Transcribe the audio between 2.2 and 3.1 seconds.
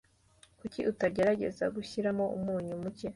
umunyu muke